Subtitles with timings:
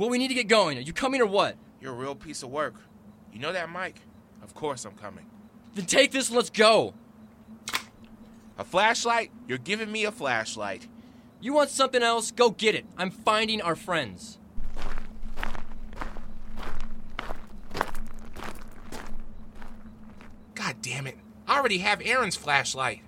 [0.00, 0.78] Well, we need to get going.
[0.78, 1.56] Are you coming or what?
[1.78, 2.76] You're a real piece of work.
[3.34, 4.00] You know that, Mike?
[4.42, 5.26] Of course I'm coming.
[5.74, 6.94] Then take this and let's go.
[8.56, 9.30] A flashlight?
[9.46, 10.88] You're giving me a flashlight.
[11.42, 12.30] You want something else?
[12.30, 12.86] Go get it.
[12.96, 14.38] I'm finding our friends.
[20.54, 21.18] God damn it.
[21.46, 23.02] I already have Aaron's flashlight.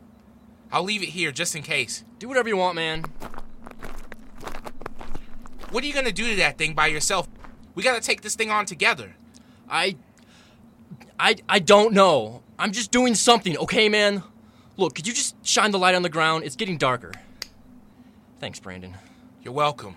[0.70, 2.04] I'll leave it here just in case.
[2.18, 3.06] Do whatever you want, man.
[5.72, 7.26] What are you gonna do to that thing by yourself?
[7.74, 9.14] We gotta take this thing on together.
[9.68, 9.96] I.
[11.18, 11.36] I.
[11.48, 12.42] I don't know.
[12.58, 14.22] I'm just doing something, okay, man?
[14.76, 16.44] Look, could you just shine the light on the ground?
[16.44, 17.12] It's getting darker.
[18.38, 18.94] Thanks, Brandon.
[19.42, 19.96] You're welcome.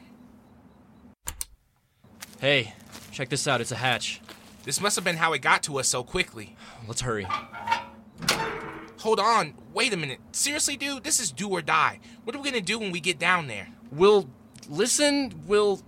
[2.39, 2.73] Hey,
[3.11, 3.59] check this out.
[3.59, 4.21] It's a hatch.
[4.63, 6.55] This must have been how it got to us so quickly.
[6.87, 7.27] Let's hurry.
[8.99, 9.53] Hold on.
[9.73, 10.19] Wait a minute.
[10.31, 11.03] Seriously, dude?
[11.03, 11.99] This is do or die.
[12.23, 13.67] What are we gonna do when we get down there?
[13.91, 14.29] We'll
[14.69, 15.43] listen.
[15.47, 15.81] We'll.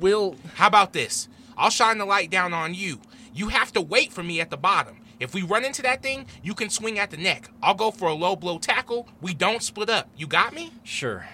[0.00, 0.36] We'll.
[0.54, 1.28] How about this?
[1.56, 3.00] I'll shine the light down on you.
[3.32, 5.00] You have to wait for me at the bottom.
[5.20, 7.50] If we run into that thing, you can swing at the neck.
[7.62, 9.08] I'll go for a low blow tackle.
[9.20, 10.08] We don't split up.
[10.16, 10.72] You got me?
[10.82, 11.26] Sure.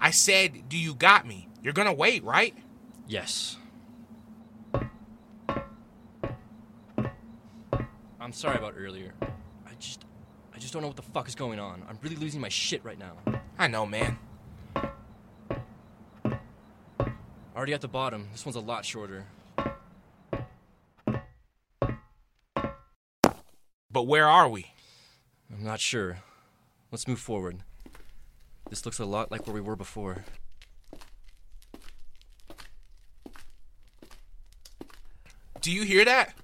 [0.00, 1.48] I said, do you got me?
[1.62, 2.54] You're gonna wait, right?
[3.06, 3.56] Yes.
[8.20, 9.14] I'm sorry about earlier.
[9.22, 10.04] I just.
[10.54, 11.84] I just don't know what the fuck is going on.
[11.88, 13.12] I'm really losing my shit right now.
[13.58, 14.18] I know, man.
[17.58, 18.28] Already at the bottom.
[18.30, 19.24] This one's a lot shorter.
[23.90, 24.70] But where are we?
[25.52, 26.18] I'm not sure.
[26.92, 27.64] Let's move forward.
[28.70, 30.22] This looks a lot like where we were before.
[35.60, 36.34] Do you hear that?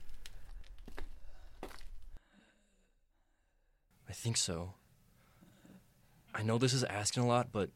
[4.08, 4.74] I think so.
[6.34, 7.70] I know this is asking a lot, but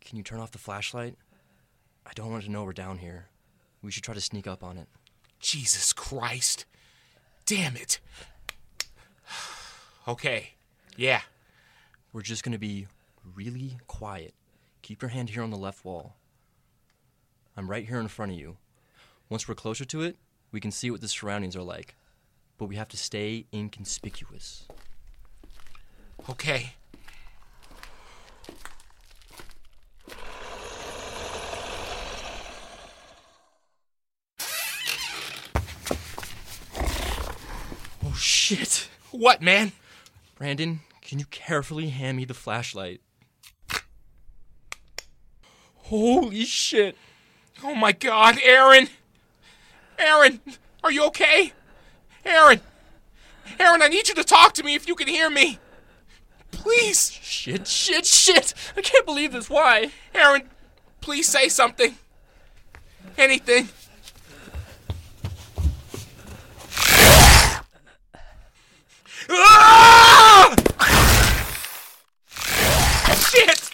[0.00, 1.16] can you turn off the flashlight?
[2.06, 3.26] I don't want it to know we're down here.
[3.82, 4.88] We should try to sneak up on it.
[5.38, 6.64] Jesus Christ.
[7.46, 8.00] Damn it.
[10.08, 10.54] okay.
[10.96, 11.22] Yeah.
[12.12, 12.86] We're just gonna be
[13.34, 14.34] really quiet.
[14.82, 16.16] Keep your hand here on the left wall.
[17.56, 18.56] I'm right here in front of you.
[19.28, 20.16] Once we're closer to it,
[20.52, 21.94] we can see what the surroundings are like.
[22.58, 24.66] But we have to stay inconspicuous.
[26.28, 26.74] Okay.
[38.02, 38.14] Oh
[38.56, 38.88] shit!
[39.12, 39.72] What, man?
[40.36, 43.00] Brandon, can you carefully hand me the flashlight?
[45.74, 46.96] Holy shit!
[47.62, 48.88] Oh my god, Aaron!
[49.98, 50.40] Aaron,
[50.82, 51.52] are you okay?
[52.24, 52.60] Aaron!
[53.58, 55.58] Aaron, I need you to talk to me if you can hear me.
[56.50, 57.12] Please!
[57.12, 58.54] Shit, shit, shit!
[58.76, 59.50] I can't believe this.
[59.50, 59.90] Why?
[60.14, 60.42] Aaron,
[61.00, 61.94] please say something.
[63.16, 63.68] Anything.
[69.30, 70.54] Ah!
[73.30, 73.70] Shit!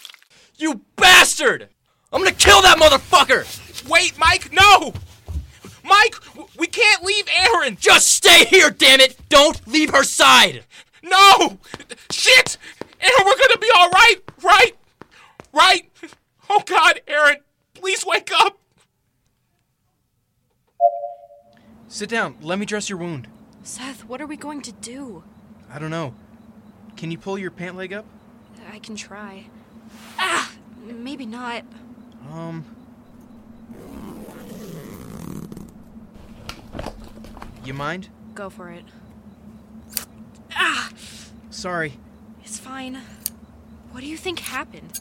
[0.57, 1.69] You bastard!
[2.13, 3.89] I'm gonna kill that motherfucker!
[3.89, 4.93] Wait, Mike, no!
[5.83, 6.17] Mike,
[6.59, 7.77] we can't leave Aaron!
[7.81, 9.17] Just stay here, damn it!
[9.29, 10.65] Don't leave her side!
[11.03, 11.59] No!
[12.11, 12.59] Shit!
[13.01, 14.73] Aaron, we're gonna be alright, right?
[15.53, 15.91] Right?
[16.51, 17.39] Oh god, Aaron,
[17.75, 18.59] please wake up!
[21.89, 22.37] Sit down.
[22.43, 23.29] Let me dress your wound.
[23.63, 25.25] Seth, what are we going to do?
[25.73, 26.15] I don't know.
[26.97, 28.05] Can you pull your pant leg up?
[28.73, 29.47] I can try.
[30.19, 30.53] Ah,
[30.85, 31.65] maybe not.
[32.31, 32.65] Um.
[37.65, 38.09] You mind?
[38.35, 38.85] Go for it.
[40.55, 40.91] Ah!
[41.51, 41.95] Sorry.
[42.45, 43.01] It's fine.
[43.91, 45.01] What do you think happened?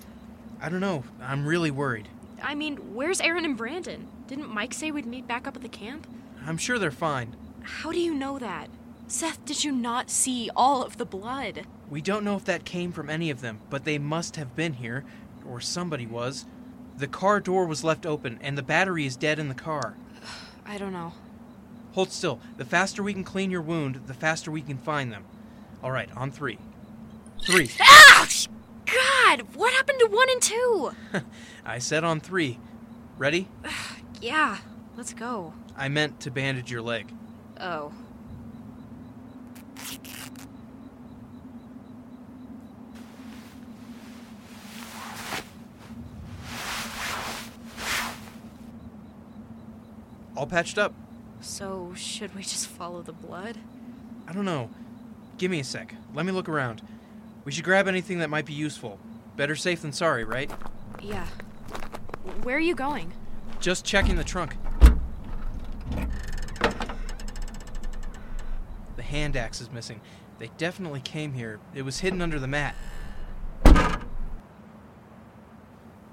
[0.61, 1.03] I don't know.
[1.21, 2.07] I'm really worried.
[2.41, 4.07] I mean, where's Aaron and Brandon?
[4.27, 6.07] Didn't Mike say we'd meet back up at the camp?
[6.45, 7.35] I'm sure they're fine.
[7.61, 8.69] How do you know that?
[9.07, 11.67] Seth, did you not see all of the blood?
[11.89, 14.73] We don't know if that came from any of them, but they must have been
[14.73, 15.05] here,
[15.47, 16.45] or somebody was.
[16.97, 19.95] The car door was left open, and the battery is dead in the car.
[20.65, 21.13] I don't know.
[21.93, 22.39] Hold still.
[22.57, 25.23] The faster we can clean your wound, the faster we can find them.
[25.83, 26.57] All right, on three.
[27.45, 27.69] Three.
[27.79, 28.27] Ah!
[28.85, 30.91] God, what happened to one and two?
[31.65, 32.59] I said on three.
[33.17, 33.47] Ready?
[34.21, 34.59] Yeah,
[34.95, 35.53] let's go.
[35.77, 37.11] I meant to bandage your leg.
[37.59, 37.91] Oh.
[50.45, 50.93] All patched up.
[51.41, 53.57] So, should we just follow the blood?
[54.27, 54.69] I don't know.
[55.39, 55.95] Give me a sec.
[56.13, 56.83] Let me look around.
[57.45, 58.99] We should grab anything that might be useful.
[59.35, 60.51] Better safe than sorry, right?
[61.01, 61.25] Yeah.
[62.43, 63.11] Where are you going?
[63.59, 64.55] Just checking the trunk.
[68.95, 69.99] The hand axe is missing.
[70.37, 71.59] They definitely came here.
[71.73, 72.75] It was hidden under the mat.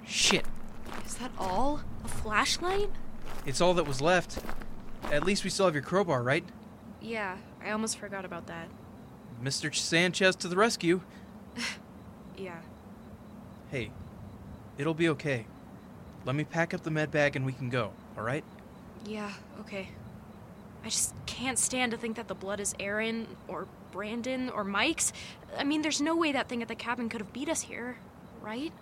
[0.07, 0.47] Shit.
[1.05, 1.83] Is that all?
[2.03, 2.89] A flashlight?
[3.45, 4.39] It's all that was left.
[5.11, 6.45] At least we still have your crowbar, right?
[7.01, 8.69] Yeah, I almost forgot about that.
[9.43, 9.75] Mr.
[9.75, 11.01] Sanchez to the rescue.
[12.39, 12.61] Yeah.
[13.71, 13.91] Hey,
[14.79, 15.45] it'll be okay.
[16.25, 18.43] Let me pack up the med bag and we can go, alright?
[19.05, 19.31] Yeah,
[19.61, 19.89] okay.
[20.85, 25.13] I just can't stand to think that the blood is Aaron or Brandon or Mike's.
[25.57, 27.99] I mean, there's no way that thing at the cabin could have beat us here,
[28.41, 28.73] right?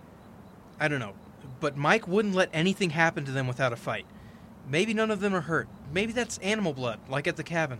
[0.79, 1.13] I don't know.
[1.59, 4.05] But Mike wouldn't let anything happen to them without a fight.
[4.67, 5.67] Maybe none of them are hurt.
[5.93, 7.79] Maybe that's animal blood, like at the cabin.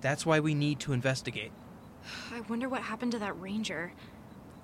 [0.00, 1.52] That's why we need to investigate.
[2.32, 3.92] I wonder what happened to that ranger.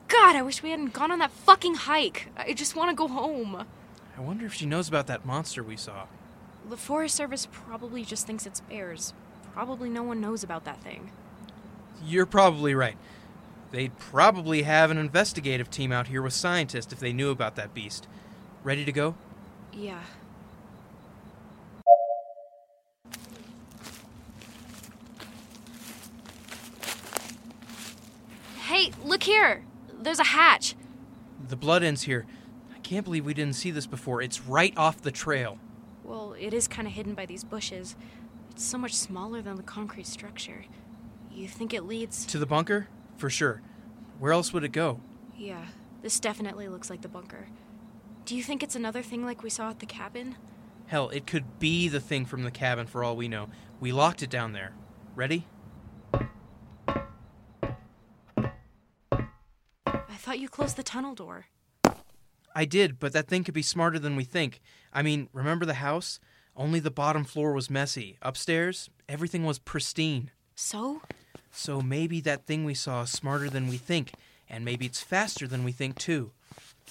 [0.08, 2.28] God, I wish we hadn't gone on that fucking hike.
[2.36, 3.64] I just want to go home.
[4.16, 6.06] I wonder if she knows about that monster we saw.
[6.68, 9.14] The Forest Service probably just thinks it's bears.
[9.52, 11.10] Probably no one knows about that thing.
[12.04, 12.96] You're probably right.
[13.72, 17.74] They'd probably have an investigative team out here with scientists if they knew about that
[17.74, 18.06] beast.
[18.62, 19.16] Ready to go?
[19.72, 20.00] Yeah.
[29.26, 29.64] Here!
[29.92, 30.74] There's a hatch.
[31.48, 32.26] The blood ends here.
[32.74, 34.22] I can't believe we didn't see this before.
[34.22, 35.58] It's right off the trail.
[36.02, 37.96] Well, it is kind of hidden by these bushes.
[38.50, 40.64] It's so much smaller than the concrete structure.
[41.30, 42.24] You think it leads.
[42.26, 42.88] To the bunker?
[43.16, 43.60] For sure.
[44.18, 45.00] Where else would it go?
[45.36, 45.66] Yeah,
[46.00, 47.48] this definitely looks like the bunker.
[48.24, 50.36] Do you think it's another thing like we saw at the cabin?
[50.86, 53.48] Hell, it could be the thing from the cabin for all we know.
[53.80, 54.72] We locked it down there.
[55.14, 55.46] Ready?
[60.36, 61.46] Thought you closed the tunnel door.
[62.54, 64.60] I did, but that thing could be smarter than we think.
[64.92, 66.20] I mean, remember the house?
[66.54, 68.18] Only the bottom floor was messy.
[68.20, 70.30] Upstairs, everything was pristine.
[70.54, 71.00] So?
[71.50, 74.12] So maybe that thing we saw is smarter than we think,
[74.46, 76.32] and maybe it's faster than we think too.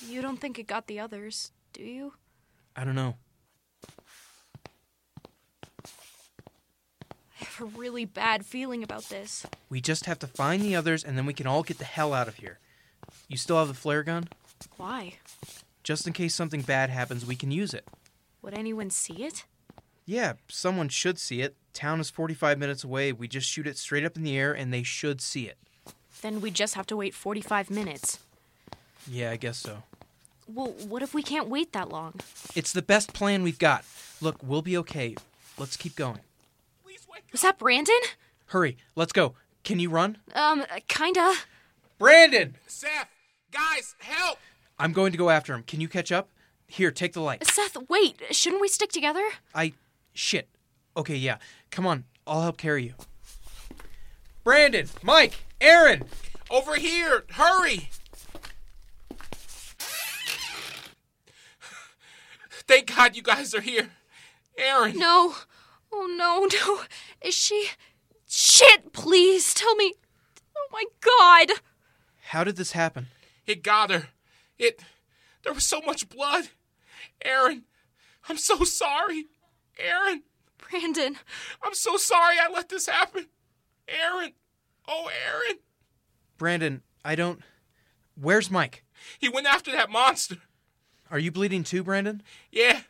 [0.07, 2.13] You don't think it got the others, do you?
[2.75, 3.15] I don't know.
[7.39, 9.45] I have a really bad feeling about this.
[9.69, 12.11] We just have to find the others and then we can all get the hell
[12.11, 12.59] out of here.
[13.27, 14.27] You still have the flare gun?
[14.77, 15.15] Why?
[15.83, 17.87] Just in case something bad happens, we can use it.
[18.41, 19.45] Would anyone see it?
[20.05, 21.55] Yeah, someone should see it.
[21.73, 23.11] Town is 45 minutes away.
[23.11, 25.57] We just shoot it straight up in the air and they should see it.
[26.21, 28.19] Then we just have to wait 45 minutes.
[29.09, 29.83] Yeah, I guess so.
[30.47, 32.13] Well, what if we can't wait that long?
[32.55, 33.83] It's the best plan we've got.
[34.21, 35.15] Look, we'll be okay.
[35.57, 36.19] Let's keep going.
[36.83, 37.99] Please wake Was that Brandon?
[38.47, 39.33] Hurry, let's go.
[39.63, 40.17] Can you run?
[40.35, 41.33] Um, kinda.
[41.97, 42.55] Brandon!
[42.67, 43.09] Seth,
[43.55, 44.37] guys, help!
[44.77, 45.63] I'm going to go after him.
[45.63, 46.29] Can you catch up?
[46.67, 47.45] Here, take the light.
[47.45, 48.21] Seth, wait.
[48.31, 49.23] Shouldn't we stick together?
[49.53, 49.73] I.
[50.13, 50.49] Shit.
[50.97, 51.37] Okay, yeah.
[51.71, 52.03] Come on.
[52.27, 52.93] I'll help carry you.
[54.43, 54.87] Brandon!
[55.03, 55.33] Mike!
[55.61, 56.03] Aaron!
[56.49, 57.23] Over here!
[57.31, 57.89] Hurry!
[62.67, 63.89] Thank God you guys are here.
[64.57, 64.97] Aaron.
[64.97, 65.35] No.
[65.93, 66.81] Oh, no, no.
[67.21, 67.69] Is she.
[68.27, 69.93] Shit, please tell me.
[70.57, 71.59] Oh my god.
[72.29, 73.07] How did this happen?
[73.47, 74.09] It got her.
[74.57, 74.83] It.
[75.43, 76.49] There was so much blood.
[77.23, 77.63] Aaron,
[78.27, 79.25] I'm so sorry.
[79.77, 80.23] Aaron,
[80.57, 81.17] Brandon.
[81.61, 83.27] I'm so sorry I let this happen.
[83.87, 84.33] Aaron.
[84.87, 85.59] Oh, Aaron.
[86.37, 87.41] Brandon, I don't.
[88.19, 88.83] Where's Mike?
[89.19, 90.37] He went after that monster.
[91.11, 92.23] Are you bleeding too, Brandon?
[92.51, 92.81] Yeah,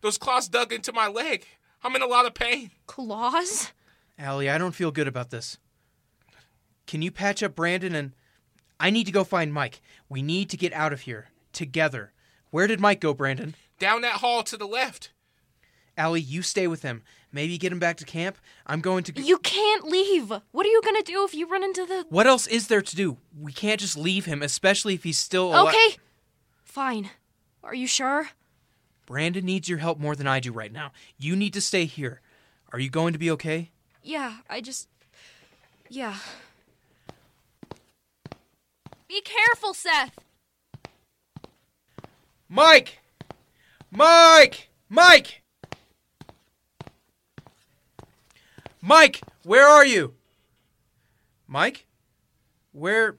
[0.00, 1.46] those claws dug into my leg.
[1.82, 2.70] I'm in a lot of pain.
[2.86, 3.72] Claws?
[4.18, 5.58] Allie, I don't feel good about this.
[6.86, 8.12] Can you patch up Brandon and.
[8.78, 9.80] I need to go find Mike.
[10.08, 11.28] We need to get out of here.
[11.52, 12.12] Together.
[12.50, 13.54] Where did Mike go, Brandon?
[13.78, 15.10] Down that hall to the left.
[15.98, 17.02] Allie, you stay with him.
[17.32, 18.36] Maybe get him back to camp.
[18.66, 19.20] I'm going to.
[19.22, 20.30] You can't leave.
[20.52, 22.04] What are you gonna do if you run into the.
[22.10, 23.16] What else is there to do?
[23.38, 25.52] We can't just leave him, especially if he's still.
[25.54, 25.96] ali- Okay.
[26.64, 27.10] Fine.
[27.64, 28.28] Are you sure?
[29.06, 30.92] Brandon needs your help more than I do right now.
[31.18, 32.20] You need to stay here.
[32.72, 33.70] Are you going to be okay?
[34.02, 34.88] Yeah, I just.
[35.88, 36.16] Yeah.
[39.08, 40.18] Be careful, Seth!
[42.48, 42.98] Mike!
[43.90, 44.68] Mike!
[44.88, 45.42] Mike!
[48.82, 50.14] Mike, where are you?
[51.46, 51.86] Mike?
[52.72, 53.16] Where?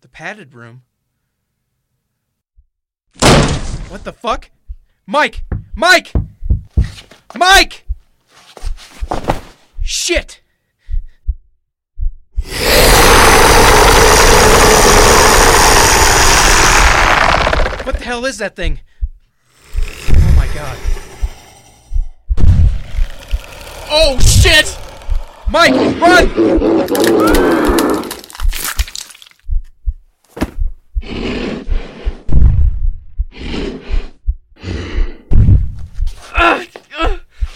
[0.00, 0.82] The padded room.
[3.88, 4.50] What the fuck?
[5.06, 5.44] Mike!
[5.76, 6.12] Mike!
[7.36, 7.86] Mike!
[9.82, 10.40] Shit!
[17.84, 18.80] What the hell is that thing?
[19.76, 20.76] Oh my god.
[23.88, 24.76] Oh shit!
[25.48, 26.28] Mike, run!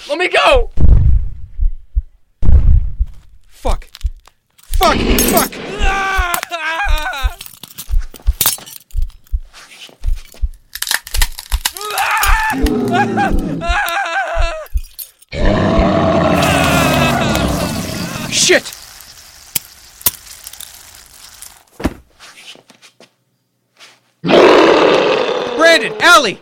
[0.08, 0.70] Let me go!
[3.48, 3.88] Fuck.
[4.62, 4.96] Fuck!
[4.96, 5.66] Fuck!
[18.30, 18.72] Shit!
[25.56, 26.38] Brandon, Allie!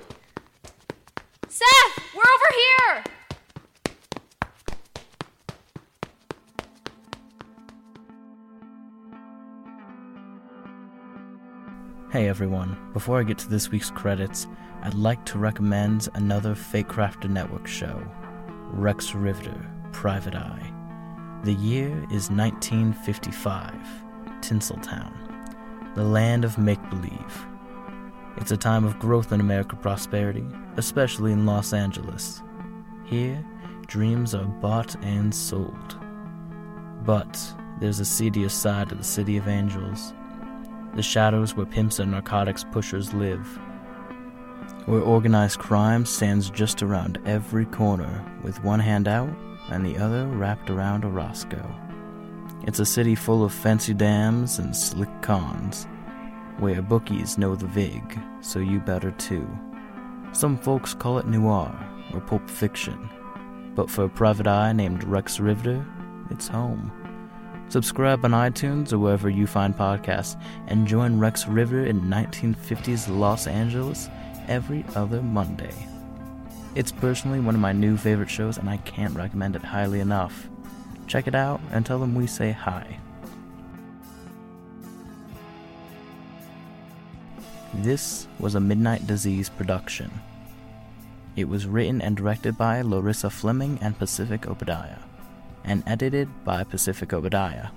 [12.14, 14.47] Hey everyone, before I get to this week's credits,
[14.85, 18.06] I'd like to recommend another Fake Crafter Network show
[18.71, 20.73] Rex Riveter, Private Eye.
[21.42, 23.75] The year is 1955,
[24.42, 25.12] Tinseltown,
[25.97, 27.47] the land of make believe.
[28.37, 32.42] It's a time of growth in American prosperity, especially in Los Angeles.
[33.04, 33.44] Here,
[33.88, 35.99] dreams are bought and sold.
[37.04, 37.44] But
[37.80, 40.14] there's a seedier side to the City of Angels
[40.95, 43.47] the shadows where pimps and narcotics pushers live,
[44.87, 49.31] where organized crime stands just around every corner with one hand out
[49.71, 51.75] and the other wrapped around a Roscoe.
[52.67, 55.87] It's a city full of fancy dams and slick cons,
[56.59, 59.47] where bookies know the vig, so you better too.
[60.33, 61.75] Some folks call it noir
[62.13, 63.11] or pulp fiction,
[63.75, 65.85] but for a private eye named Rex Riveter,
[66.31, 66.93] it's home.
[67.68, 73.47] Subscribe on iTunes or wherever you find podcasts, and join Rex Riveter in 1950s Los
[73.47, 74.09] Angeles
[74.47, 75.75] every other Monday.
[76.75, 80.49] It's personally one of my new favorite shows, and I can't recommend it highly enough.
[81.06, 82.99] Check it out and tell them we say hi.
[87.75, 90.11] This was a Midnight Disease production.
[91.35, 94.99] It was written and directed by Larissa Fleming and Pacific Obadiah
[95.64, 97.68] and edited by Pacific Obadiah.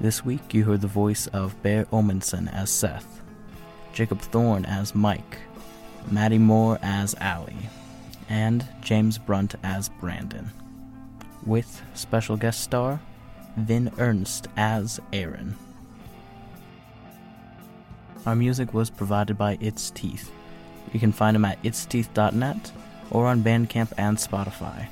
[0.00, 3.22] This week you heard the voice of Bear Omenson as Seth,
[3.92, 5.38] Jacob Thorne as Mike,
[6.10, 7.68] Maddie Moore as Allie,
[8.28, 10.50] and James Brunt as Brandon,
[11.46, 13.00] with special guest star
[13.56, 15.56] Vin Ernst as Aaron.
[18.26, 20.32] Our music was provided by It's Teeth.
[20.92, 22.72] You can find them at itsteeth.net
[23.10, 24.88] or on Bandcamp and Spotify.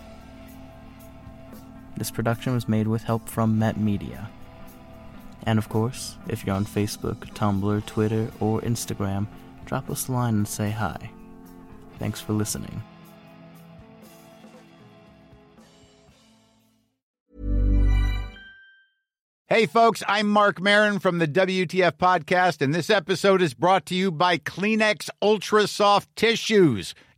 [1.97, 4.31] This production was made with help from Met Media.
[5.45, 9.27] And of course, if you're on Facebook, Tumblr, Twitter, or Instagram,
[9.67, 11.11] drop us a line and say hi.
[11.99, 12.83] Thanks for listening.
[19.53, 23.95] Hey, folks, I'm Marc Maron from the WTF Podcast, and this episode is brought to
[23.95, 26.95] you by Kleenex Ultra Soft Tissues,